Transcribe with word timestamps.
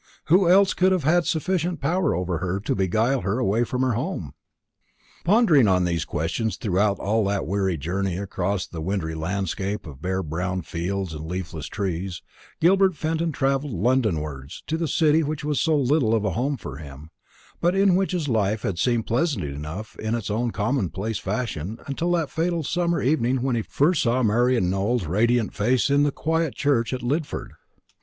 Who 0.29 0.49
else 0.49 0.73
could 0.73 0.91
have 0.91 1.03
had 1.03 1.27
sufficient 1.27 1.79
power 1.79 2.15
over 2.15 2.39
her 2.39 2.59
to 2.61 2.73
beguile 2.75 3.21
her 3.21 3.37
away 3.37 3.63
from 3.63 3.83
her 3.83 3.91
home? 3.93 4.33
Pondering 5.25 5.67
on 5.67 5.83
these 5.85 6.05
questions 6.05 6.57
throughout 6.57 6.97
all 6.97 7.23
that 7.25 7.45
weary 7.45 7.77
journey 7.77 8.17
across 8.17 8.67
a 8.73 8.81
wintry 8.81 9.13
landscape 9.13 9.85
of 9.85 10.01
bare 10.01 10.23
brown 10.23 10.63
fields 10.63 11.13
and 11.13 11.27
leafless 11.27 11.67
trees, 11.67 12.23
Gilbert 12.59 12.95
Fenton 12.95 13.31
travelled 13.31 13.73
London 13.73 14.19
wards, 14.19 14.63
to 14.65 14.75
the 14.75 14.87
city 14.87 15.21
which 15.21 15.45
was 15.45 15.61
so 15.61 15.77
little 15.77 16.15
of 16.15 16.25
a 16.25 16.31
home 16.31 16.57
for 16.57 16.77
him, 16.77 17.11
but 17.59 17.75
in 17.75 17.95
which 17.95 18.11
his 18.11 18.27
life 18.27 18.63
had 18.63 18.79
seemed 18.79 19.05
pleasant 19.05 19.43
enough 19.45 19.95
in 19.97 20.15
its 20.15 20.31
own 20.31 20.49
commonplace 20.49 21.19
fashion 21.19 21.77
until 21.85 22.09
that 22.13 22.31
fatal 22.31 22.63
summer 22.63 23.03
evening 23.03 23.43
when 23.43 23.55
he 23.55 23.61
first 23.61 24.01
saw 24.01 24.23
Marian 24.23 24.67
Nowell's 24.67 25.05
radiant 25.05 25.53
face 25.53 25.91
in 25.91 26.01
the 26.01 26.11
quiet 26.11 26.55
church 26.55 26.91
at 26.91 27.03
Lidford. 27.03 27.51